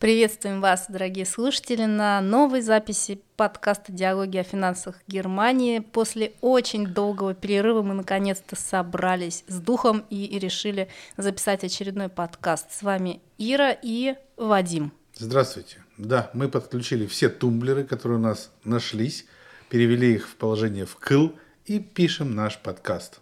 Приветствуем 0.00 0.62
вас, 0.62 0.86
дорогие 0.88 1.26
слушатели, 1.26 1.84
на 1.84 2.22
новой 2.22 2.62
записи 2.62 3.20
подкаста 3.36 3.92
«Диалоги 3.92 4.38
о 4.38 4.42
финансах 4.42 4.96
Германии». 5.06 5.80
После 5.80 6.32
очень 6.40 6.86
долгого 6.86 7.34
перерыва 7.34 7.82
мы 7.82 7.92
наконец-то 7.92 8.56
собрались 8.56 9.44
с 9.46 9.60
духом 9.60 10.06
и 10.08 10.38
решили 10.38 10.88
записать 11.18 11.64
очередной 11.64 12.08
подкаст. 12.08 12.72
С 12.72 12.80
вами 12.80 13.20
Ира 13.36 13.72
и 13.72 14.14
Вадим. 14.38 14.90
Здравствуйте. 15.16 15.84
Да, 15.98 16.30
мы 16.32 16.48
подключили 16.48 17.04
все 17.04 17.28
тумблеры, 17.28 17.84
которые 17.84 18.20
у 18.20 18.22
нас 18.22 18.50
нашлись, 18.64 19.26
перевели 19.68 20.14
их 20.14 20.30
в 20.30 20.36
положение 20.36 20.86
в 20.86 20.96
кыл 20.96 21.36
и 21.66 21.78
пишем 21.78 22.34
наш 22.34 22.56
подкаст. 22.56 23.20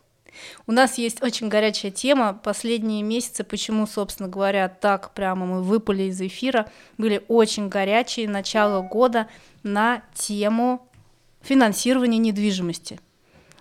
У 0.67 0.73
нас 0.73 0.99
есть 0.99 1.23
очень 1.23 1.49
горячая 1.49 1.91
тема. 1.91 2.39
Последние 2.43 3.03
месяцы, 3.03 3.45
почему, 3.45 3.87
собственно 3.87 4.29
говоря, 4.29 4.69
так 4.69 5.13
прямо 5.15 5.47
мы 5.47 5.63
выпали 5.63 6.05
из 6.05 6.21
эфира, 6.21 6.71
были 6.97 7.25
очень 7.29 7.69
горячие 7.69 8.29
начало 8.29 8.83
года 8.83 9.29
на 9.63 10.03
тему 10.15 10.89
финансирования 11.41 12.19
недвижимости. 12.19 13.01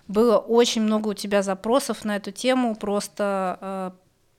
Было 0.06 0.38
очень 0.38 0.82
много 0.82 1.08
у 1.08 1.14
тебя 1.14 1.42
запросов 1.42 2.04
на 2.04 2.16
эту 2.16 2.32
тему, 2.32 2.74
просто 2.74 3.58
э, 3.60 3.90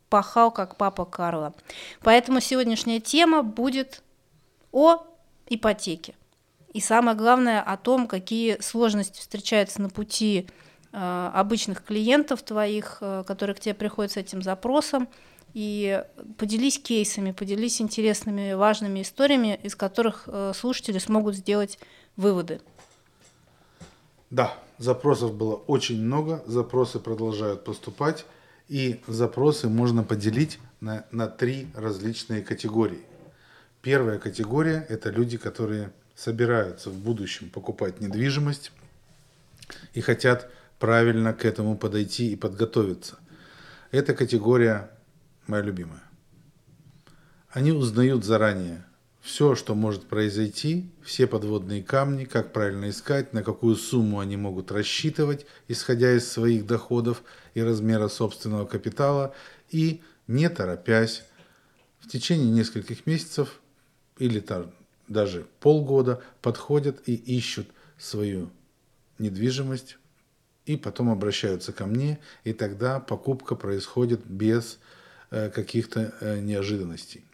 пахал 0.09 0.51
как 0.51 0.77
папа 0.77 1.05
Карла. 1.05 1.53
Поэтому 2.01 2.41
сегодняшняя 2.41 2.99
тема 2.99 3.43
будет 3.43 4.01
о 4.71 5.03
ипотеке. 5.47 6.15
И 6.73 6.81
самое 6.81 7.17
главное 7.17 7.61
о 7.61 7.77
том, 7.77 8.07
какие 8.07 8.61
сложности 8.61 9.19
встречаются 9.19 9.81
на 9.81 9.89
пути 9.89 10.47
обычных 10.91 11.83
клиентов 11.83 12.41
твоих, 12.41 12.97
э, 13.01 13.23
которые 13.25 13.55
к 13.55 13.59
тебе 13.59 13.75
приходят 13.75 14.11
с 14.11 14.17
этим 14.17 14.41
запросом, 14.41 15.07
и 15.53 16.03
поделись 16.37 16.79
кейсами, 16.79 17.31
поделись 17.31 17.81
интересными, 17.81 18.53
важными 18.53 19.01
историями, 19.01 19.59
из 19.63 19.75
которых 19.75 20.23
э, 20.27 20.53
слушатели 20.55 20.99
смогут 20.99 21.35
сделать 21.35 21.79
выводы. 22.15 22.61
Да, 24.29 24.53
запросов 24.77 25.33
было 25.33 25.55
очень 25.55 26.01
много, 26.01 26.43
запросы 26.45 26.99
продолжают 26.99 27.63
поступать, 27.63 28.25
и 28.67 29.01
запросы 29.07 29.67
можно 29.67 30.03
поделить 30.03 30.59
на, 30.81 31.05
на 31.11 31.27
три 31.27 31.67
различные 31.75 32.43
категории. 32.43 33.01
Первая 33.81 34.19
категория– 34.19 34.85
это 34.89 35.09
люди, 35.09 35.37
которые 35.37 35.91
собираются 36.13 36.89
в 36.89 36.95
будущем 36.95 37.49
покупать 37.49 38.01
недвижимость 38.01 38.71
и 39.93 40.01
хотят 40.01 40.51
правильно 40.79 41.33
к 41.33 41.45
этому 41.45 41.77
подойти 41.77 42.31
и 42.31 42.35
подготовиться. 42.35 43.19
Эта 43.91 44.13
категория 44.13 44.89
моя 45.45 45.63
любимая. 45.63 46.03
Они 47.49 47.71
узнают 47.71 48.23
заранее 48.23 48.85
все, 49.21 49.55
что 49.55 49.75
может 49.75 50.05
произойти, 50.05 50.89
все 51.03 51.27
подводные 51.27 51.83
камни, 51.83 52.23
как 52.23 52.53
правильно 52.53 52.89
искать, 52.89 53.33
на 53.33 53.43
какую 53.43 53.75
сумму 53.75 54.19
они 54.19 54.37
могут 54.37 54.71
рассчитывать, 54.71 55.45
исходя 55.67 56.15
из 56.15 56.31
своих 56.31 56.65
доходов 56.65 57.23
и 57.53 57.61
размера 57.61 58.07
собственного 58.07 58.65
капитала, 58.65 59.35
и, 59.69 60.01
не 60.27 60.49
торопясь, 60.49 61.23
в 61.99 62.07
течение 62.07 62.49
нескольких 62.49 63.05
месяцев 63.05 63.59
или 64.17 64.43
даже 65.07 65.45
полгода 65.59 66.21
подходят 66.41 67.01
и 67.07 67.15
ищут 67.15 67.67
свою 67.97 68.49
недвижимость 69.17 69.97
и 70.69 70.77
потом 70.77 71.09
обращаются 71.09 71.73
ко 71.73 71.87
мне, 71.87 72.19
и 72.43 72.53
тогда 72.53 72.99
покупка 72.99 73.55
происходит 73.55 74.27
без 74.27 74.77
э, 75.31 75.49
каких-то 75.49 76.13
э, 76.21 76.39
неожиданностей. 76.41 77.25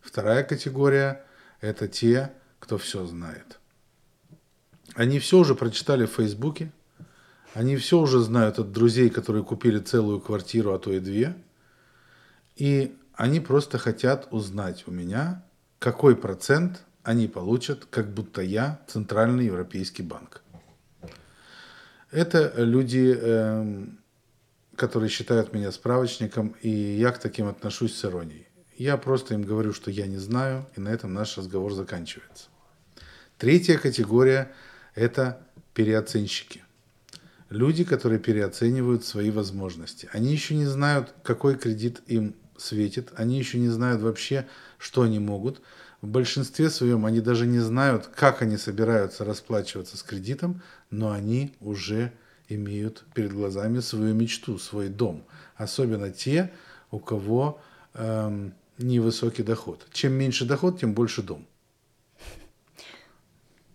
Вторая 0.00 0.44
категория– 0.44 1.24
это 1.60 1.88
те, 1.88 2.32
кто 2.60 2.78
все 2.78 3.04
знает. 3.06 3.58
Они 4.94 5.18
все 5.18 5.38
уже 5.38 5.56
прочитали 5.56 6.06
в 6.06 6.12
Фейсбуке, 6.12 6.70
они 7.54 7.76
все 7.76 7.98
уже 7.98 8.20
знают 8.20 8.60
от 8.60 8.70
друзей, 8.70 9.10
которые 9.10 9.42
купили 9.42 9.80
целую 9.80 10.20
квартиру, 10.20 10.74
а 10.74 10.78
то 10.78 10.92
и 10.92 11.00
две, 11.00 11.34
и 12.54 12.96
они 13.14 13.40
просто 13.40 13.78
хотят 13.78 14.28
узнать 14.30 14.84
у 14.86 14.92
меня, 14.92 15.44
какой 15.80 16.14
процент 16.14 16.84
они 17.02 17.26
получат, 17.26 17.84
как 17.86 18.14
будто 18.14 18.42
я 18.42 18.80
Центральный 18.86 19.46
Европейский 19.46 20.04
банк. 20.04 20.43
Это 22.14 22.52
люди, 22.56 23.12
эм, 23.12 23.98
которые 24.76 25.10
считают 25.10 25.52
меня 25.52 25.72
справочником, 25.72 26.54
и 26.62 26.68
я 26.68 27.10
к 27.10 27.18
таким 27.18 27.48
отношусь 27.48 27.96
с 27.96 28.04
иронией. 28.04 28.46
Я 28.76 28.96
просто 28.98 29.34
им 29.34 29.42
говорю, 29.42 29.72
что 29.72 29.90
я 29.90 30.06
не 30.06 30.18
знаю, 30.18 30.64
и 30.76 30.80
на 30.80 30.90
этом 30.90 31.12
наш 31.12 31.36
разговор 31.36 31.72
заканчивается. 31.72 32.50
Третья 33.36 33.78
категория– 33.78 34.52
это 34.94 35.44
переоценщики. 35.74 36.62
Люди, 37.50 37.82
которые 37.82 38.20
переоценивают 38.20 39.04
свои 39.04 39.32
возможности. 39.32 40.08
Они 40.12 40.30
еще 40.30 40.54
не 40.54 40.66
знают, 40.66 41.12
какой 41.24 41.56
кредит 41.58 42.00
им 42.06 42.36
светит, 42.56 43.10
они 43.16 43.38
еще 43.38 43.58
не 43.58 43.70
знают 43.70 44.02
вообще, 44.02 44.46
что 44.78 45.02
они 45.02 45.18
могут. 45.18 45.62
В 46.04 46.06
большинстве 46.06 46.68
своем 46.68 47.06
они 47.06 47.20
даже 47.20 47.46
не 47.46 47.60
знают, 47.60 48.08
как 48.08 48.42
они 48.42 48.58
собираются 48.58 49.24
расплачиваться 49.24 49.96
с 49.96 50.02
кредитом, 50.02 50.60
но 50.90 51.12
они 51.12 51.54
уже 51.62 52.12
имеют 52.50 53.06
перед 53.14 53.32
глазами 53.32 53.80
свою 53.80 54.12
мечту, 54.12 54.58
свой 54.58 54.90
дом. 54.90 55.24
Особенно 55.56 56.10
те, 56.10 56.52
у 56.90 56.98
кого 56.98 57.58
эм, 57.94 58.52
невысокий 58.76 59.42
доход. 59.42 59.86
Чем 59.94 60.12
меньше 60.12 60.44
доход, 60.44 60.78
тем 60.78 60.92
больше 60.92 61.22
дом. 61.22 61.46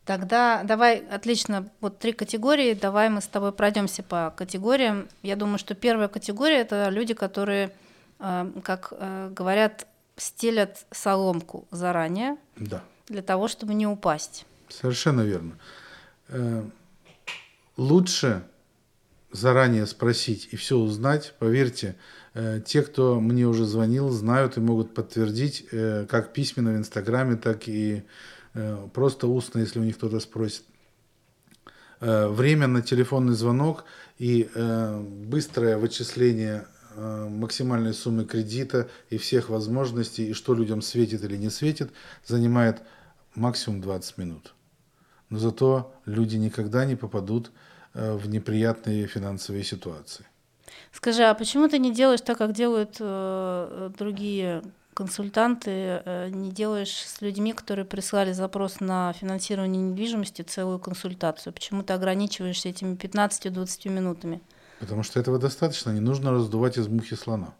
Тогда 0.06 0.62
давай, 0.64 1.00
отлично, 1.00 1.68
вот 1.82 1.98
три 1.98 2.14
категории, 2.14 2.76
давай 2.76 3.10
мы 3.10 3.22
с 3.22 3.28
тобой 3.28 3.54
пройдемся 3.54 4.04
по 4.04 4.36
категориям. 4.38 5.08
Я 5.24 5.36
думаю, 5.36 5.58
что 5.58 5.74
первая 5.74 6.08
категория 6.08 6.60
это 6.60 6.90
люди, 6.90 7.16
которые, 7.16 7.72
э, 8.20 8.52
как 8.64 8.94
э, 8.96 9.32
говорят, 9.36 9.88
стелят 10.20 10.86
соломку 10.92 11.68
заранее 11.72 12.38
да. 12.58 12.84
для 13.08 13.22
того, 13.22 13.48
чтобы 13.48 13.74
не 13.74 13.88
упасть. 13.88 14.46
Совершенно 14.70 15.22
верно. 15.22 15.58
Э, 16.28 16.64
лучше 17.78 18.44
заранее 19.32 19.86
спросить 19.86 20.50
и 20.52 20.56
все 20.56 20.78
узнать. 20.78 21.34
Поверьте, 21.40 21.96
э, 22.34 22.62
те, 22.66 22.82
кто 22.82 23.20
мне 23.20 23.48
уже 23.48 23.66
звонил, 23.66 24.10
знают 24.10 24.58
и 24.58 24.60
могут 24.60 24.94
подтвердить, 24.94 25.66
э, 25.72 26.06
как 26.08 26.34
письменно 26.34 26.72
в 26.72 26.78
Инстаграме, 26.78 27.36
так 27.36 27.68
и 27.68 28.04
просто 28.94 29.28
устно, 29.28 29.60
если 29.60 29.80
у 29.80 29.84
них 29.84 29.96
кто-то 29.96 30.20
спросит. 30.20 30.64
Время 32.02 32.66
на 32.66 32.82
телефонный 32.82 33.36
звонок 33.36 33.86
и 34.18 34.50
быстрое 35.28 35.78
вычисление 35.78 36.66
максимальной 36.96 37.94
суммы 37.94 38.26
кредита 38.26 38.90
и 39.10 39.18
всех 39.18 39.50
возможностей, 39.50 40.30
и 40.30 40.34
что 40.34 40.54
людям 40.54 40.82
светит 40.82 41.24
или 41.24 41.38
не 41.38 41.50
светит, 41.50 41.92
занимает 42.26 42.82
максимум 43.36 43.82
20 43.82 44.18
минут. 44.18 44.54
Но 45.30 45.38
зато 45.38 45.94
люди 46.06 46.38
никогда 46.38 46.86
не 46.86 46.96
попадут 46.96 47.52
э, 47.94 48.14
в 48.14 48.28
неприятные 48.28 49.08
финансовые 49.08 49.64
ситуации. 49.64 50.26
Скажи, 50.92 51.24
а 51.24 51.34
почему 51.34 51.68
ты 51.68 51.78
не 51.78 51.94
делаешь 51.94 52.22
так, 52.22 52.38
как 52.38 52.54
делают 52.54 52.98
э, 53.00 53.92
другие 53.98 54.64
консультанты, 54.94 56.02
э, 56.04 56.30
не 56.30 56.52
делаешь 56.52 56.92
с 56.92 57.22
людьми, 57.22 57.54
которые 57.54 57.86
прислали 57.86 58.34
запрос 58.34 58.80
на 58.80 59.14
финансирование 59.14 59.82
недвижимости, 59.82 60.42
целую 60.42 60.80
консультацию? 60.80 61.54
Почему 61.54 61.84
ты 61.84 61.94
ограничиваешься 61.94 62.70
этими 62.70 62.96
15-20 62.96 63.90
минутами? 63.90 64.42
Потому 64.80 65.04
что 65.04 65.20
этого 65.20 65.40
достаточно. 65.40 65.92
Не 65.92 66.00
нужно 66.00 66.32
раздувать 66.32 66.78
из 66.78 66.88
мухи 66.88 67.16
слона. 67.16 67.54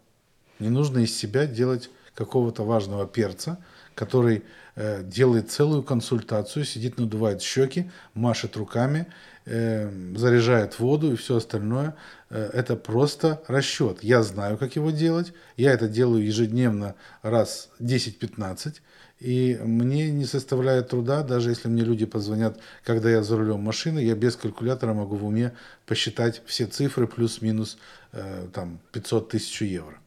Не 0.58 0.70
нужно 0.70 1.00
из 1.00 1.16
себя 1.16 1.46
делать 1.46 1.90
какого-то 2.14 2.64
важного 2.64 3.06
перца, 3.06 3.58
который 3.94 4.42
э, 4.76 5.02
делает 5.02 5.50
целую 5.50 5.82
консультацию, 5.82 6.64
сидит, 6.64 6.98
надувает 6.98 7.42
щеки, 7.42 7.90
машет 8.14 8.56
руками, 8.56 9.06
э, 9.46 9.90
заряжает 10.16 10.78
воду 10.78 11.12
и 11.12 11.16
все 11.16 11.36
остальное. 11.36 11.94
Э, 12.30 12.50
это 12.52 12.76
просто 12.76 13.42
расчет. 13.48 14.02
Я 14.02 14.22
знаю, 14.22 14.58
как 14.58 14.76
его 14.76 14.90
делать. 14.90 15.32
Я 15.56 15.72
это 15.72 15.88
делаю 15.88 16.24
ежедневно 16.24 16.94
раз 17.22 17.70
10-15. 17.80 18.80
И 19.20 19.58
мне 19.62 20.10
не 20.10 20.24
составляет 20.24 20.88
труда, 20.88 21.22
даже 21.22 21.50
если 21.50 21.68
мне 21.68 21.82
люди 21.82 22.06
позвонят, 22.06 22.58
когда 22.84 23.10
я 23.10 23.22
за 23.22 23.36
рулем 23.36 23.60
машины, 23.60 23.98
я 23.98 24.14
без 24.14 24.34
калькулятора 24.34 24.94
могу 24.94 25.16
в 25.16 25.26
уме 25.26 25.52
посчитать 25.86 26.42
все 26.46 26.66
цифры 26.66 27.06
плюс-минус 27.06 27.76
э, 28.12 28.46
там 28.54 28.80
500 28.92 29.28
тысяч 29.28 29.60
евро. 29.60 29.98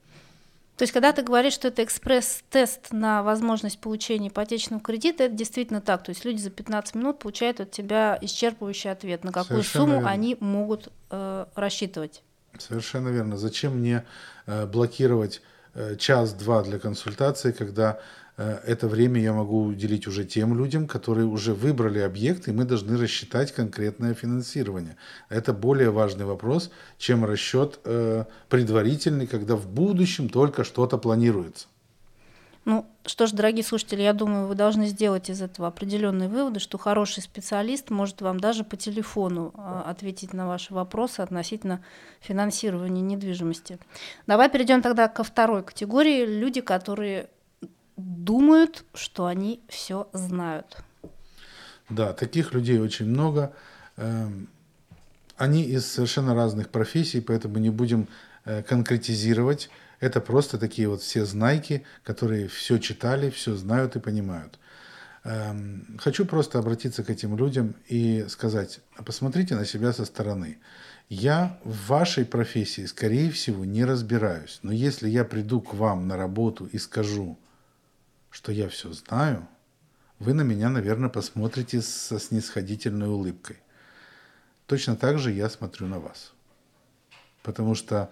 То 0.78 0.84
есть, 0.84 0.92
когда 0.92 1.14
ты 1.14 1.22
говоришь, 1.22 1.54
что 1.54 1.68
это 1.68 1.84
экспресс-тест 1.84 2.92
на 2.92 3.22
возможность 3.22 3.78
получения 3.78 4.30
ипотечного 4.30 4.82
кредита, 4.82 5.26
это 5.26 5.36
действительно 5.36 5.82
так. 5.82 6.04
То 6.04 6.10
есть 6.10 6.26
люди 6.26 6.42
за 6.42 6.50
15 6.50 6.96
минут 6.96 7.20
получают 7.20 7.60
от 7.60 7.70
тебя 7.70 8.18
исчерпывающий 8.20 8.92
ответ, 8.92 9.24
на 9.24 9.32
какую 9.32 9.62
Совершенно 9.62 9.86
сумму 9.86 9.96
верно. 9.98 10.10
они 10.10 10.38
могут 10.40 10.90
э, 11.12 11.46
рассчитывать. 11.54 12.24
Совершенно 12.58 13.10
верно. 13.10 13.38
Зачем 13.38 13.78
мне 13.78 14.04
э, 14.48 14.66
блокировать 14.66 15.44
час-два 15.98 16.64
для 16.64 16.80
консультации, 16.80 17.52
когда 17.52 18.00
э, 18.38 18.60
это 18.66 18.88
время 18.88 19.22
я 19.22 19.34
могу 19.34 19.66
уделить 19.66 20.08
уже 20.08 20.24
тем 20.24 20.58
людям, 20.58 20.88
которые 20.88 21.26
уже 21.26 21.54
выбрали 21.54 22.00
объект, 22.00 22.48
и 22.48 22.52
мы 22.52 22.66
должны 22.66 22.98
рассчитать 22.98 23.52
конкретное 23.52 24.14
финансирование. 24.14 24.98
Это 25.30 25.54
более 25.54 25.90
важный 25.90 26.26
вопрос, 26.26 26.72
чем 26.98 27.26
расчет 27.26 27.80
э, 27.86 28.26
предварительный, 28.50 29.28
когда 29.28 29.56
в 29.56 29.68
будущем 29.68 30.30
только 30.30 30.64
что-то 30.64 30.98
планируется. 30.98 31.68
Ну, 32.66 32.86
что 33.06 33.28
ж, 33.28 33.32
дорогие 33.32 33.64
слушатели, 33.64 34.02
я 34.02 34.14
думаю, 34.14 34.48
вы 34.48 34.56
должны 34.56 34.86
сделать 34.88 35.30
из 35.30 35.42
этого 35.42 35.68
определенные 35.68 36.30
выводы, 36.30 36.62
что 36.62 36.78
хороший 36.78 37.22
специалист 37.22 37.90
может 37.90 38.22
вам 38.22 38.40
даже 38.40 38.64
по 38.64 38.78
телефону 38.78 39.54
а, 39.58 39.84
ответить 39.86 40.32
на 40.32 40.48
ваши 40.48 40.74
вопросы 40.74 41.20
относительно 41.20 41.84
финансирования 42.22 43.02
недвижимости. 43.02 43.80
Давай 44.28 44.50
перейдем 44.50 44.82
тогда 44.82 45.10
ко 45.10 45.26
второй 45.26 45.64
категории. 45.64 46.26
Люди, 46.26 46.62
которые 46.62 47.30
думают, 47.98 48.86
что 48.94 49.26
они 49.26 49.62
все 49.68 50.08
знают. 50.14 50.78
Да, 51.90 52.14
таких 52.14 52.54
людей 52.54 52.80
очень 52.80 53.08
много. 53.08 53.54
Эм, 53.98 54.48
они 55.36 55.64
из 55.64 55.86
совершенно 55.86 56.34
разных 56.34 56.70
профессий, 56.70 57.20
поэтому 57.20 57.58
не 57.58 57.70
будем 57.70 58.08
конкретизировать. 58.68 59.70
Это 60.00 60.20
просто 60.20 60.58
такие 60.58 60.90
вот 60.90 61.02
все 61.02 61.26
знайки, 61.26 61.86
которые 62.04 62.48
все 62.48 62.78
читали, 62.78 63.30
все 63.30 63.56
знают 63.56 63.96
и 63.96 64.00
понимают. 64.00 64.60
Эм, 65.24 65.98
хочу 66.00 66.26
просто 66.26 66.60
обратиться 66.60 67.04
к 67.04 67.10
этим 67.10 67.38
людям 67.38 67.76
и 67.88 68.26
сказать, 68.28 68.82
посмотрите 69.06 69.56
на 69.56 69.66
себя 69.66 69.94
со 69.94 70.04
стороны. 70.04 70.60
Я 71.08 71.60
в 71.64 71.88
вашей 71.88 72.26
профессии, 72.26 72.86
скорее 72.86 73.32
всего, 73.32 73.64
не 73.64 73.86
разбираюсь, 73.86 74.60
но 74.64 74.74
если 74.74 75.08
я 75.08 75.24
приду 75.24 75.62
к 75.62 75.74
вам 75.74 76.08
на 76.08 76.18
работу 76.18 76.66
и 76.66 76.78
скажу, 76.78 77.38
что 78.30 78.52
я 78.52 78.68
все 78.68 78.92
знаю, 78.92 79.48
вы 80.20 80.34
на 80.34 80.42
меня, 80.42 80.70
наверное, 80.70 81.10
посмотрите 81.10 81.82
со 81.82 82.20
снисходительной 82.20 83.08
улыбкой. 83.08 83.58
Точно 84.66 84.96
так 84.96 85.20
же 85.20 85.32
я 85.32 85.50
смотрю 85.50 85.88
на 85.88 86.00
вас. 86.00 86.34
Потому 87.44 87.76
что 87.76 88.10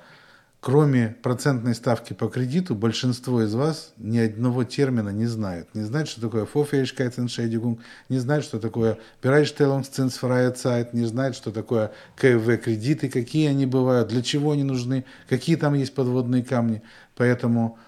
Кроме 0.62 1.18
процентной 1.24 1.74
ставки 1.74 2.14
по 2.14 2.28
кредиту, 2.28 2.76
большинство 2.76 3.42
из 3.42 3.52
вас 3.56 3.94
ни 3.98 4.20
одного 4.20 4.64
термина 4.64 5.10
не 5.10 5.26
знают. 5.26 5.74
Не 5.74 5.82
знают, 5.82 6.08
что 6.08 6.22
такое 6.22 6.46
Vorfähigkeitsentschädigung, 6.46 7.80
не 8.10 8.20
знают, 8.20 8.46
что 8.46 8.60
такое 8.60 9.00
Bereitstellungszinsfreie 9.24 10.90
не 10.94 11.06
знают, 11.06 11.36
что 11.36 11.52
такое 11.52 11.92
КФВ-кредиты, 12.16 13.10
какие 13.10 13.50
они 13.50 13.66
бывают, 13.66 14.10
для 14.10 14.22
чего 14.22 14.52
они 14.52 14.62
нужны, 14.62 15.04
какие 15.28 15.56
там 15.56 15.74
есть 15.74 15.96
подводные 15.96 16.44
камни. 16.44 16.84
Поэтому 17.16 17.80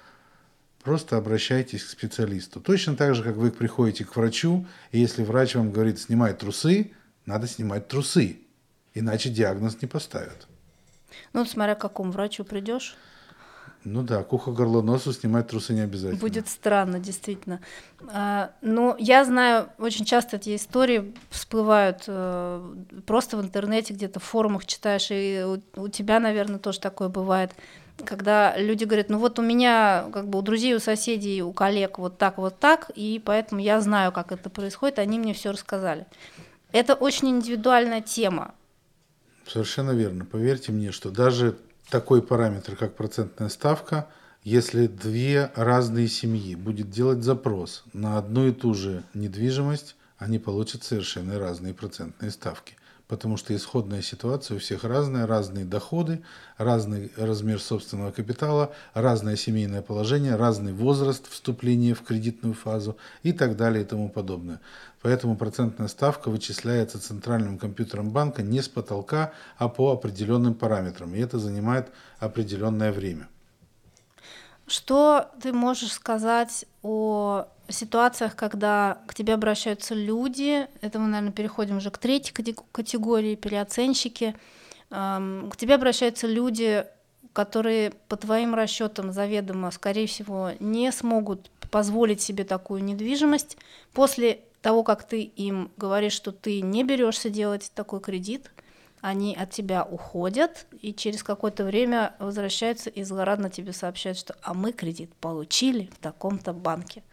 просто 0.83 1.17
обращайтесь 1.17 1.83
к 1.83 1.89
специалисту. 1.89 2.59
Точно 2.59 2.95
так 2.95 3.13
же, 3.13 3.21
как 3.21 3.35
вы 3.35 3.51
приходите 3.51 4.03
к 4.03 4.15
врачу, 4.15 4.65
и 4.91 4.99
если 4.99 5.21
врач 5.21 5.53
вам 5.53 5.71
говорит 5.71 5.99
снимать 5.99 6.39
трусы, 6.39 6.93
надо 7.27 7.47
снимать 7.47 7.87
трусы, 7.87 8.37
иначе 8.95 9.29
диагноз 9.29 9.79
не 9.79 9.87
поставят. 9.87 10.47
Ну, 11.33 11.45
смотря 11.45 11.75
к 11.75 11.81
какому 11.81 12.11
врачу 12.11 12.43
придешь. 12.43 12.95
Ну 13.85 14.01
да, 14.01 14.23
к 14.23 14.29
горло, 14.29 14.81
носу 14.81 15.11
снимать 15.11 15.47
трусы 15.47 15.73
не 15.73 15.81
обязательно. 15.81 16.21
Будет 16.21 16.47
странно, 16.47 16.99
действительно. 16.99 17.59
А, 18.13 18.51
но 18.61 18.95
я 18.97 19.25
знаю, 19.25 19.69
очень 19.77 20.05
часто 20.05 20.37
эти 20.37 20.55
истории 20.55 21.13
всплывают 21.29 22.03
э, 22.07 22.75
просто 23.05 23.35
в 23.35 23.41
интернете, 23.41 23.93
где-то 23.93 24.21
в 24.21 24.23
форумах 24.23 24.65
читаешь, 24.65 25.07
и 25.11 25.45
у 25.75 25.87
тебя, 25.89 26.21
наверное, 26.21 26.59
тоже 26.59 26.79
такое 26.79 27.09
бывает, 27.09 27.51
когда 28.05 28.55
люди 28.57 28.85
говорят, 28.85 29.09
ну 29.09 29.17
вот 29.17 29.37
у 29.37 29.41
меня, 29.41 30.05
как 30.13 30.27
бы 30.27 30.39
у 30.39 30.41
друзей, 30.41 30.75
у 30.75 30.79
соседей, 30.79 31.41
у 31.41 31.51
коллег 31.51 31.99
вот 31.99 32.17
так, 32.17 32.37
вот 32.37 32.59
так, 32.59 32.89
и 32.95 33.21
поэтому 33.23 33.59
я 33.59 33.81
знаю, 33.81 34.13
как 34.13 34.31
это 34.31 34.49
происходит, 34.49 34.99
они 34.99 35.19
мне 35.19 35.33
все 35.33 35.51
рассказали. 35.51 36.05
Это 36.71 36.95
очень 36.95 37.29
индивидуальная 37.29 38.01
тема. 38.01 38.53
Совершенно 39.47 39.91
верно. 39.91 40.25
Поверьте 40.25 40.71
мне, 40.71 40.91
что 40.91 41.11
даже 41.11 41.57
такой 41.89 42.21
параметр, 42.21 42.75
как 42.75 42.95
процентная 42.95 43.49
ставка, 43.49 44.07
если 44.43 44.87
две 44.87 45.51
разные 45.55 46.07
семьи 46.07 46.55
будет 46.55 46.89
делать 46.89 47.23
запрос 47.23 47.83
на 47.93 48.17
одну 48.17 48.47
и 48.47 48.51
ту 48.51 48.73
же 48.73 49.03
недвижимость, 49.13 49.95
они 50.17 50.39
получат 50.39 50.83
совершенно 50.83 51.39
разные 51.39 51.73
процентные 51.73 52.31
ставки 52.31 52.75
потому 53.07 53.37
что 53.37 53.55
исходная 53.55 54.01
ситуация 54.01 54.57
у 54.57 54.59
всех 54.59 54.83
разная, 54.83 55.27
разные 55.27 55.65
доходы, 55.65 56.23
разный 56.57 57.11
размер 57.17 57.59
собственного 57.59 58.11
капитала, 58.11 58.73
разное 58.93 59.35
семейное 59.35 59.81
положение, 59.81 60.35
разный 60.35 60.73
возраст 60.73 61.29
вступления 61.29 61.93
в 61.93 62.03
кредитную 62.03 62.53
фазу 62.53 62.97
и 63.21 63.33
так 63.33 63.57
далее 63.57 63.83
и 63.83 63.85
тому 63.85 64.09
подобное. 64.09 64.61
Поэтому 65.01 65.35
процентная 65.35 65.89
ставка 65.89 66.29
вычисляется 66.29 66.99
центральным 66.99 67.57
компьютером 67.57 68.11
банка 68.11 68.41
не 68.41 68.61
с 68.61 68.69
потолка, 68.69 69.33
а 69.57 69.67
по 69.67 69.91
определенным 69.91 70.53
параметрам, 70.53 71.13
и 71.13 71.19
это 71.19 71.39
занимает 71.39 71.89
определенное 72.19 72.91
время. 72.91 73.27
Что 74.67 75.29
ты 75.41 75.51
можешь 75.53 75.91
сказать 75.91 76.65
о 76.81 77.45
ситуациях, 77.69 78.35
когда 78.35 78.99
к 79.07 79.13
тебе 79.13 79.33
обращаются 79.33 79.93
люди, 79.93 80.67
это 80.81 80.99
мы, 80.99 81.07
наверное, 81.07 81.33
переходим 81.33 81.77
уже 81.77 81.91
к 81.91 81.97
третьей 81.97 82.33
категории, 82.71 83.35
переоценщики, 83.35 84.35
к 84.89 85.53
тебе 85.57 85.75
обращаются 85.75 86.27
люди, 86.27 86.85
которые 87.33 87.91
по 88.07 88.15
твоим 88.15 88.53
расчетам 88.53 89.11
заведомо, 89.11 89.71
скорее 89.71 90.07
всего, 90.07 90.51
не 90.59 90.91
смогут 90.91 91.49
позволить 91.71 92.21
себе 92.21 92.43
такую 92.43 92.83
недвижимость. 92.83 93.57
После 93.93 94.41
того, 94.61 94.83
как 94.83 95.03
ты 95.03 95.23
им 95.23 95.71
говоришь, 95.75 96.13
что 96.13 96.31
ты 96.31 96.61
не 96.61 96.83
берешься 96.83 97.29
делать 97.29 97.71
такой 97.73 97.99
кредит, 97.99 98.51
они 99.03 99.35
от 99.35 99.51
тебя 99.51 99.83
уходят 99.83 100.65
и 100.81 100.93
через 100.93 101.23
какое-то 101.23 101.65
время 101.65 102.15
возвращаются 102.19 102.89
и 102.89 103.03
злорадно 103.03 103.49
тебе 103.49 103.73
сообщают, 103.73 104.17
что 104.17 104.33
а 104.41 104.53
мы 104.53 104.71
кредит 104.71 105.13
получили 105.15 105.89
в 105.93 106.01
таком-то 106.01 106.53
банке. 106.53 107.03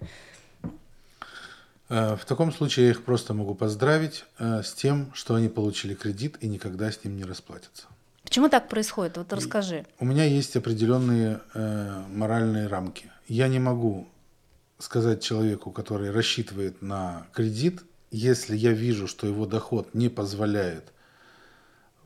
Э, 1.88 2.14
в 2.14 2.24
таком 2.26 2.52
случае 2.52 2.86
я 2.86 2.90
их 2.92 3.02
просто 3.02 3.34
могу 3.34 3.56
поздравить 3.56 4.24
э, 4.38 4.62
с 4.62 4.72
тем, 4.72 5.10
что 5.14 5.34
они 5.34 5.48
получили 5.48 5.94
кредит 5.94 6.36
и 6.40 6.46
никогда 6.46 6.92
с 6.92 7.02
ним 7.02 7.16
не 7.16 7.24
расплатятся. 7.24 7.88
Почему 8.22 8.48
так 8.48 8.68
происходит? 8.68 9.16
Вот 9.16 9.32
расскажи. 9.32 9.84
У 9.98 10.04
меня 10.04 10.22
есть 10.22 10.54
определенные 10.54 11.40
э, 11.54 12.04
моральные 12.08 12.68
рамки. 12.68 13.10
Я 13.26 13.48
не 13.48 13.58
могу 13.58 14.06
сказать 14.78 15.24
человеку, 15.24 15.72
который 15.72 16.12
рассчитывает 16.12 16.82
на 16.82 17.26
кредит, 17.32 17.82
если 18.12 18.56
я 18.56 18.70
вижу, 18.70 19.08
что 19.08 19.26
его 19.26 19.44
доход 19.44 19.92
не 19.92 20.08
позволяет 20.08 20.92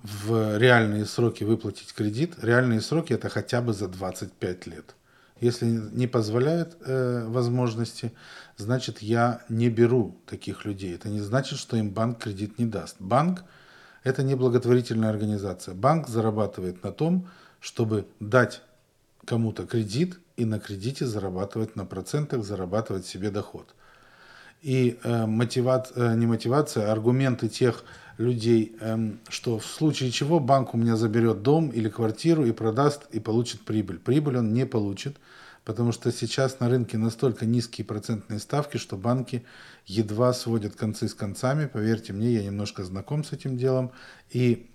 в 0.05 0.59
реальные 0.59 1.07
сроки 1.07 1.45
выплатить 1.45 1.95
кредит, 1.95 2.35
реальные 2.43 2.83
сроки 2.83 3.15
это 3.15 3.31
хотя 3.31 3.63
бы 3.63 3.73
за 3.73 3.89
25 3.89 4.67
лет. 4.67 4.95
Если 5.41 5.65
не 5.65 6.07
позволяет 6.07 6.77
э, 6.85 7.25
возможности, 7.27 8.13
значит 8.59 9.01
я 9.01 9.43
не 9.49 9.71
беру 9.71 10.21
таких 10.27 10.67
людей. 10.67 10.95
Это 10.95 11.09
не 11.09 11.21
значит, 11.21 11.59
что 11.59 11.79
им 11.79 11.91
банк 11.91 12.23
кредит 12.23 12.59
не 12.59 12.67
даст. 12.67 12.97
Банк 12.99 13.45
это 14.03 14.23
не 14.23 14.35
благотворительная 14.35 15.09
организация. 15.09 15.75
Банк 15.75 16.09
зарабатывает 16.09 16.85
на 16.85 16.93
том, 16.93 17.27
чтобы 17.61 18.07
дать 18.21 18.61
кому-то 19.25 19.67
кредит 19.67 20.21
и 20.37 20.45
на 20.45 20.61
кредите 20.61 21.07
зарабатывать 21.07 21.77
на 21.77 21.87
процентах, 21.87 22.45
зарабатывать 22.45 23.07
себе 23.07 23.31
доход. 23.31 23.75
И 24.65 24.99
э, 25.03 25.27
мотиват, 25.27 25.93
э, 25.95 26.15
не 26.15 26.27
мотивация, 26.27 26.89
а 26.89 26.93
аргументы 26.93 27.51
тех 27.51 27.85
людей, 28.17 28.75
э, 28.81 29.13
что 29.29 29.59
в 29.59 29.67
случае 29.67 30.11
чего 30.11 30.41
банк 30.41 30.73
у 30.73 30.79
меня 30.79 30.97
заберет 30.97 31.43
дом 31.43 31.69
или 31.69 31.91
квартиру 31.91 32.47
и 32.47 32.53
продаст 32.53 33.03
и 33.13 33.21
получит 33.21 33.61
прибыль. 33.61 33.99
Прибыль 33.99 34.39
он 34.39 34.55
не 34.55 34.65
получит, 34.65 35.19
потому 35.67 35.93
что 35.93 36.11
сейчас 36.11 36.61
на 36.61 36.71
рынке 36.71 36.97
настолько 36.97 37.45
низкие 37.45 37.85
процентные 37.85 38.39
ставки, 38.39 38.79
что 38.79 38.97
банки 38.97 39.45
едва 39.85 40.33
сводят 40.33 40.77
концы 40.77 41.09
с 41.09 41.15
концами. 41.15 41.67
Поверьте 41.67 42.15
мне, 42.15 42.33
я 42.33 42.43
немножко 42.43 42.85
знаком 42.85 43.23
с 43.23 43.33
этим 43.33 43.59
делом. 43.59 43.93
И 44.31 44.71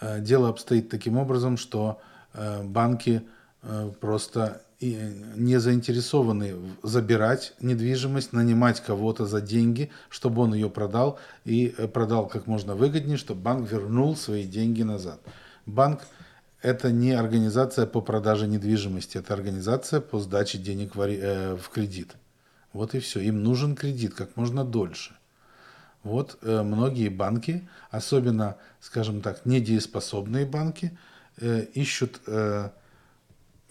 э, 0.00 0.20
дело 0.20 0.48
обстоит 0.48 0.88
таким 0.88 1.18
образом, 1.18 1.58
что 1.58 2.00
э, 2.32 2.62
банки 2.62 3.24
Э, 3.66 3.90
просто 3.98 4.62
не 4.92 5.58
заинтересованы 5.58 6.54
забирать 6.82 7.54
недвижимость, 7.60 8.32
нанимать 8.32 8.80
кого-то 8.80 9.26
за 9.26 9.40
деньги, 9.40 9.90
чтобы 10.10 10.42
он 10.42 10.54
ее 10.54 10.68
продал 10.68 11.18
и 11.44 11.74
э, 11.76 11.88
продал 11.88 12.26
как 12.26 12.46
можно 12.46 12.74
выгоднее, 12.74 13.16
чтобы 13.16 13.40
банк 13.40 13.70
вернул 13.70 14.16
свои 14.16 14.44
деньги 14.44 14.82
назад. 14.82 15.20
Банк 15.66 16.02
это 16.60 16.92
не 16.92 17.12
организация 17.12 17.86
по 17.86 18.00
продаже 18.00 18.46
недвижимости, 18.46 19.18
это 19.18 19.34
организация 19.34 20.00
по 20.00 20.18
сдаче 20.20 20.58
денег 20.58 20.94
в 20.96 21.00
э, 21.02 21.56
кредит. 21.72 22.16
Вот 22.72 22.94
и 22.94 23.00
все. 23.00 23.20
Им 23.20 23.42
нужен 23.42 23.76
кредит 23.76 24.14
как 24.14 24.36
можно 24.36 24.64
дольше. 24.64 25.16
Вот 26.02 26.38
многие 26.42 27.08
банки, 27.08 27.66
особенно, 27.90 28.56
скажем 28.80 29.22
так, 29.22 29.46
недееспособные 29.46 30.44
банки, 30.44 30.98
ищут 31.40 32.20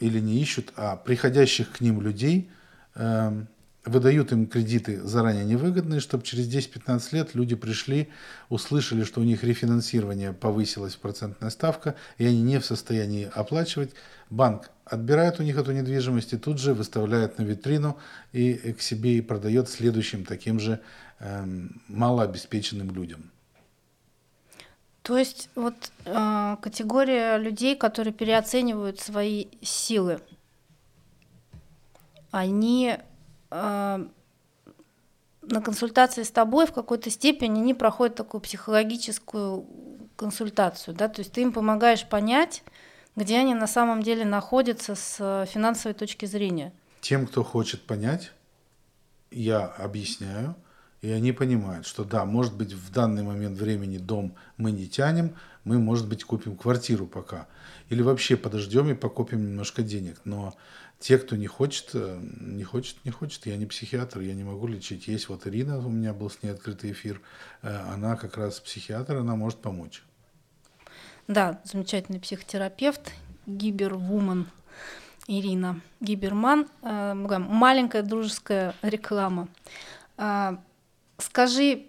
или 0.04 0.20
не 0.20 0.42
ищут, 0.42 0.74
а 0.76 0.98
приходящих 0.98 1.72
к 1.72 1.82
ним 1.82 2.02
людей 2.02 2.50
э, 2.96 3.46
выдают 3.86 4.34
им 4.34 4.48
кредиты 4.48 5.02
заранее 5.02 5.46
невыгодные, 5.46 6.02
чтобы 6.02 6.24
через 6.24 6.48
10-15 6.54 7.08
лет 7.12 7.36
люди 7.36 7.56
пришли, 7.56 8.10
услышали, 8.50 9.06
что 9.06 9.22
у 9.22 9.24
них 9.24 9.46
рефинансирование 9.46 10.34
повысилось, 10.34 10.98
процентная 10.98 11.50
ставка, 11.50 11.96
и 12.18 12.26
они 12.26 12.42
не 12.42 12.60
в 12.60 12.66
состоянии 12.66 13.32
оплачивать. 13.34 13.92
Банк 14.30 14.70
отбирает 14.84 15.40
у 15.40 15.44
них 15.44 15.58
эту 15.58 15.72
недвижимость 15.72 16.34
и 16.34 16.38
тут 16.38 16.60
же 16.60 16.74
выставляет 16.74 17.38
на 17.38 17.44
витрину 17.44 17.98
и 18.34 18.74
к 18.74 18.82
себе 18.82 19.18
и 19.18 19.22
продает 19.22 19.70
следующим 19.70 20.26
таким 20.26 20.60
же 20.60 20.82
э, 21.20 21.46
малообеспеченным 21.88 22.94
людям. 22.94 23.33
То 25.04 25.18
есть 25.18 25.50
вот 25.56 25.76
э, 26.06 26.58
категория 26.62 27.38
людей, 27.38 27.76
которые 27.76 28.14
переоценивают 28.14 29.02
свои 29.02 29.48
силы, 29.62 30.22
они 32.32 32.98
э, 33.52 34.08
на 35.42 35.62
консультации 35.62 36.24
с 36.24 36.32
тобой 36.32 36.66
в 36.66 36.72
какой-то 36.72 37.10
степени 37.10 37.60
они 37.60 37.74
проходят 37.74 38.16
такую 38.16 38.40
психологическую 38.40 39.66
консультацию, 40.16 40.96
да, 40.96 41.10
то 41.10 41.20
есть 41.20 41.34
ты 41.34 41.42
им 41.42 41.52
помогаешь 41.52 42.08
понять, 42.08 42.64
где 43.18 43.40
они 43.40 43.54
на 43.54 43.68
самом 43.68 44.02
деле 44.02 44.24
находятся 44.24 44.96
с 44.96 45.46
финансовой 45.52 45.96
точки 45.96 46.26
зрения. 46.26 46.72
Тем, 47.02 47.28
кто 47.28 47.44
хочет 47.44 47.82
понять, 47.82 48.32
я 49.32 49.66
объясняю, 49.66 50.56
и 51.04 51.12
они 51.12 51.34
понимают, 51.34 51.86
что 51.86 52.06
да, 52.06 52.24
может 52.24 52.56
быть, 52.56 52.72
в 52.72 52.90
данный 52.94 53.24
момент 53.24 53.60
времени 53.60 53.98
дом 53.98 54.36
мы 54.56 54.72
не 54.72 54.88
тянем, 54.88 55.36
мы, 55.66 55.78
может 55.78 56.08
быть, 56.08 56.24
купим 56.24 56.56
квартиру 56.56 57.08
пока. 57.08 57.48
Или 57.90 58.02
вообще 58.02 58.38
подождем 58.38 58.90
и 58.90 58.94
покупим 58.94 59.42
немножко 59.42 59.84
денег. 59.84 60.22
Но 60.24 60.56
те, 61.00 61.18
кто 61.18 61.36
не 61.36 61.48
хочет, 61.48 61.90
э, 61.94 62.22
не 62.40 62.64
хочет, 62.64 62.96
не 63.04 63.12
хочет. 63.12 63.46
Я 63.46 63.58
не 63.58 63.66
психиатр, 63.66 64.22
я 64.22 64.34
не 64.34 64.46
могу 64.46 64.66
лечить. 64.66 65.10
Есть 65.10 65.28
вот 65.28 65.46
Ирина, 65.46 65.78
у 65.78 65.90
меня 65.90 66.14
был 66.14 66.30
с 66.30 66.42
ней 66.42 66.52
открытый 66.52 66.94
эфир. 66.94 67.20
Э, 67.64 67.76
она 67.94 68.16
как 68.16 68.38
раз 68.38 68.62
психиатр, 68.62 69.18
она 69.18 69.36
может 69.36 69.60
помочь. 69.60 70.04
Да, 71.28 71.60
замечательный 71.66 72.22
психотерапевт, 72.22 73.12
гибервумен 73.46 74.48
Ирина 75.28 75.82
Гиберман. 76.00 76.70
Э, 76.82 77.14
маленькая 77.14 78.04
дружеская 78.04 78.74
реклама. 78.82 79.50
Скажи, 81.18 81.86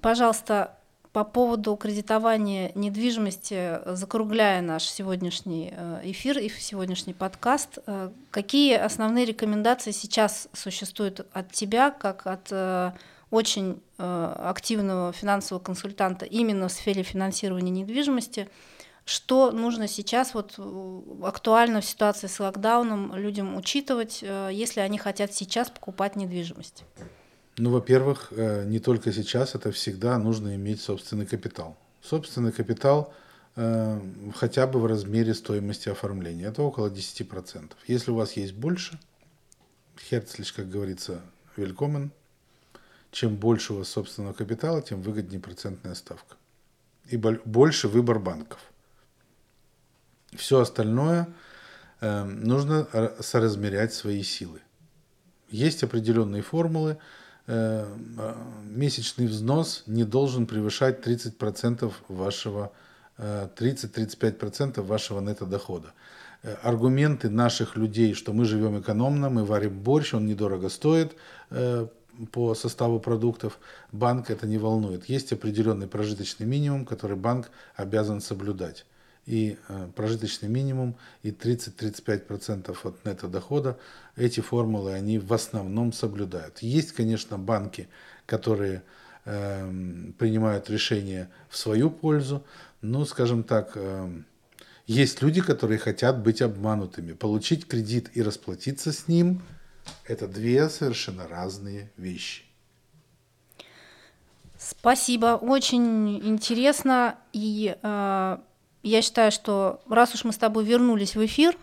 пожалуйста, 0.00 0.76
по 1.12 1.24
поводу 1.24 1.76
кредитования 1.76 2.72
недвижимости, 2.74 3.80
закругляя 3.84 4.62
наш 4.62 4.84
сегодняшний 4.84 5.70
э, 5.70 6.00
эфир 6.04 6.38
и 6.38 6.48
сегодняшний 6.48 7.12
подкаст, 7.12 7.78
э, 7.86 8.10
какие 8.30 8.76
основные 8.76 9.26
рекомендации 9.26 9.90
сейчас 9.90 10.48
существуют 10.54 11.26
от 11.34 11.52
тебя, 11.52 11.90
как 11.90 12.26
от 12.26 12.48
э, 12.50 12.92
очень 13.30 13.80
активного 13.98 15.12
финансового 15.12 15.62
консультанта 15.62 16.26
именно 16.26 16.68
в 16.68 16.72
сфере 16.72 17.02
финансирования 17.02 17.70
недвижимости? 17.70 18.50
Что 19.06 19.52
нужно 19.52 19.88
сейчас, 19.88 20.34
вот 20.34 20.58
актуально 21.22 21.80
в 21.80 21.84
ситуации 21.84 22.26
с 22.26 22.38
локдауном, 22.40 23.14
людям 23.16 23.56
учитывать, 23.56 24.22
если 24.22 24.80
они 24.80 24.98
хотят 24.98 25.32
сейчас 25.32 25.70
покупать 25.70 26.14
недвижимость? 26.14 26.84
Ну, 27.58 27.70
во-первых, 27.70 28.28
э, 28.30 28.64
не 28.64 28.78
только 28.78 29.12
сейчас, 29.12 29.54
это 29.54 29.72
всегда 29.72 30.18
нужно 30.18 30.54
иметь 30.54 30.80
собственный 30.80 31.26
капитал. 31.26 31.76
Собственный 32.00 32.50
капитал 32.50 33.12
э, 33.56 34.00
хотя 34.34 34.66
бы 34.66 34.80
в 34.80 34.86
размере 34.86 35.34
стоимости 35.34 35.90
оформления. 35.90 36.46
Это 36.46 36.62
около 36.62 36.88
10%. 36.88 37.72
Если 37.86 38.10
у 38.10 38.14
вас 38.14 38.32
есть 38.32 38.54
больше, 38.54 38.98
Херцлич, 40.00 40.52
как 40.54 40.70
говорится, 40.70 41.20
велькомен. 41.56 42.10
Чем 43.10 43.36
больше 43.36 43.74
у 43.74 43.78
вас 43.78 43.88
собственного 43.90 44.32
капитала, 44.32 44.80
тем 44.80 45.02
выгоднее 45.02 45.40
процентная 45.40 45.94
ставка. 45.94 46.36
И 47.10 47.18
больше 47.18 47.88
выбор 47.88 48.18
банков. 48.18 48.60
Все 50.34 50.60
остальное 50.60 51.28
э, 52.00 52.24
нужно 52.24 52.88
соразмерять 53.20 53.92
свои 53.92 54.22
силы. 54.22 54.62
Есть 55.50 55.82
определенные 55.82 56.40
формулы, 56.40 56.96
месячный 57.46 59.26
взнос 59.26 59.82
не 59.86 60.04
должен 60.04 60.46
превышать 60.46 61.06
30% 61.06 61.92
вашего 62.08 62.72
30-35% 63.18 64.78
э, 64.78 64.82
вашего 64.82 65.20
нетто-дохода. 65.20 65.92
Э, 66.42 66.54
аргументы 66.62 67.28
наших 67.30 67.76
людей, 67.76 68.14
что 68.14 68.32
мы 68.32 68.44
живем 68.44 68.80
экономно, 68.80 69.28
мы 69.28 69.44
варим 69.44 69.78
борщ, 69.80 70.14
он 70.14 70.26
недорого 70.26 70.68
стоит 70.68 71.16
по 72.30 72.54
составу 72.54 73.00
продуктов, 73.00 73.58
банк 73.90 74.30
это 74.30 74.46
не 74.46 74.58
волнует. 74.58 75.08
Есть 75.08 75.32
определенный 75.32 75.86
прожиточный 75.86 76.46
минимум, 76.46 76.84
который 76.84 77.16
банк 77.16 77.50
обязан 77.74 78.20
соблюдать 78.20 78.84
и 79.26 79.56
э, 79.68 79.88
прожиточный 79.94 80.48
минимум, 80.48 80.96
и 81.22 81.30
30-35% 81.30 82.76
от 82.82 83.04
нетто 83.04 83.28
дохода, 83.28 83.78
эти 84.16 84.40
формулы 84.40 84.92
они 84.92 85.18
в 85.18 85.32
основном 85.32 85.92
соблюдают. 85.92 86.58
Есть, 86.60 86.92
конечно, 86.92 87.38
банки, 87.38 87.88
которые 88.26 88.82
э, 89.24 90.12
принимают 90.18 90.70
решения 90.70 91.30
в 91.48 91.56
свою 91.56 91.90
пользу, 91.90 92.44
но, 92.80 93.04
скажем 93.04 93.44
так, 93.44 93.72
э, 93.74 94.10
есть 94.86 95.22
люди, 95.22 95.40
которые 95.40 95.78
хотят 95.78 96.22
быть 96.22 96.42
обманутыми. 96.42 97.12
Получить 97.12 97.66
кредит 97.66 98.10
и 98.14 98.22
расплатиться 98.22 98.92
с 98.92 99.08
ним– 99.08 99.42
это 100.06 100.26
две 100.26 100.68
совершенно 100.68 101.28
разные 101.28 101.90
вещи. 101.96 102.44
Спасибо, 104.58 105.38
очень 105.40 106.18
интересно 106.24 107.18
и 107.32 107.76
э, 107.82 108.38
я 108.82 109.02
считаю, 109.02 109.30
что 109.32 109.80
раз 109.88 110.14
уж 110.14 110.24
мы 110.24 110.32
с 110.32 110.38
тобой 110.38 110.64
вернулись 110.64 111.14
в 111.14 111.24
эфир, 111.24 111.56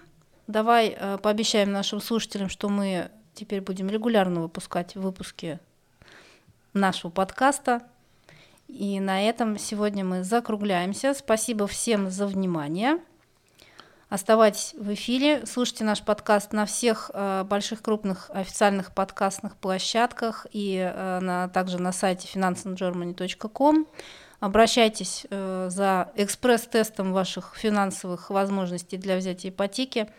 давай 0.48 0.96
э, 0.98 1.18
пообещаем 1.22 1.72
нашим 1.72 2.02
слушателям, 2.02 2.50
что 2.50 2.70
мы 2.70 3.12
теперь 3.34 3.62
будем 3.62 3.90
регулярно 3.90 4.42
выпускать 4.42 4.96
выпуски 4.96 5.60
нашего 6.74 7.12
подкаста. 7.12 7.82
И 8.68 9.00
на 9.00 9.28
этом 9.28 9.58
сегодня 9.58 10.06
мы 10.06 10.24
закругляемся. 10.24 11.14
Спасибо 11.14 11.68
всем 11.68 12.10
за 12.10 12.28
внимание. 12.28 13.00
Оставайтесь 14.10 14.74
в 14.74 14.92
эфире, 14.96 15.46
слушайте 15.46 15.84
наш 15.84 16.02
подкаст 16.02 16.52
на 16.52 16.66
всех 16.66 17.12
э, 17.14 17.44
больших 17.44 17.84
крупных 17.84 18.32
официальных 18.32 18.92
подкастных 18.92 19.56
площадках 19.56 20.48
и 20.52 20.78
э, 20.78 21.20
на, 21.20 21.48
также 21.50 21.80
на 21.80 21.92
сайте 21.92 22.28
financeandgermany.com. 22.34 23.86
Обращайтесь 24.40 25.26
э, 25.30 25.68
за 25.70 26.12
экспресс-тестом 26.16 27.12
ваших 27.12 27.56
финансовых 27.56 28.30
возможностей 28.30 28.98
для 28.98 29.18
взятия 29.18 29.52
ипотеки. 29.52 30.10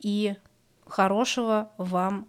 И 0.00 0.34
хорошего 0.86 1.70
вам 1.76 2.28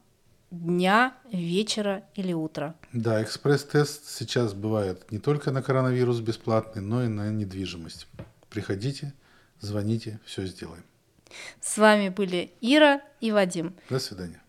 дня, 0.51 1.15
вечера 1.31 2.03
или 2.13 2.33
утра. 2.33 2.75
Да, 2.91 3.23
экспресс-тест 3.23 4.07
сейчас 4.09 4.53
бывает 4.53 5.11
не 5.11 5.19
только 5.19 5.51
на 5.51 5.63
коронавирус 5.63 6.19
бесплатный, 6.19 6.81
но 6.81 7.03
и 7.03 7.07
на 7.07 7.31
недвижимость. 7.31 8.07
Приходите, 8.49 9.13
звоните, 9.59 10.19
все 10.25 10.45
сделаем. 10.45 10.83
С 11.59 11.77
вами 11.77 12.09
были 12.09 12.51
Ира 12.61 13.01
и 13.19 13.31
Вадим. 13.31 13.73
До 13.89 13.97
свидания. 13.97 14.42